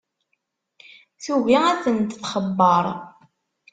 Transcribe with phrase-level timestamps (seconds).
[1.23, 2.85] Tugi ad tent-txebber.